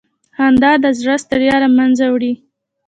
[0.37, 2.33] خندا د زړه ستړیا له منځه وړي.